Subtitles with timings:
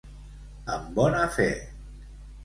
[0.75, 1.45] En bona fe.